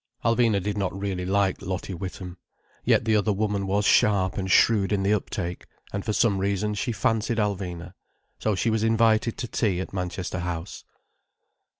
Alvina 0.25 0.59
did 0.59 0.79
not 0.79 0.99
really 0.99 1.27
like 1.27 1.61
Lottie 1.61 1.93
Witham. 1.93 2.39
Yet 2.83 3.05
the 3.05 3.15
other 3.15 3.31
woman 3.31 3.67
was 3.67 3.85
sharp 3.85 4.35
and 4.35 4.49
shrewd 4.49 4.91
in 4.91 5.03
the 5.03 5.13
uptake, 5.13 5.67
and 5.93 6.03
for 6.03 6.11
some 6.11 6.39
reason 6.39 6.73
she 6.73 6.91
fancied 6.91 7.37
Alvina. 7.37 7.93
So 8.39 8.55
she 8.55 8.71
was 8.71 8.81
invited 8.83 9.37
to 9.37 9.47
tea 9.47 9.79
at 9.79 9.93
Manchester 9.93 10.39
House. 10.39 10.85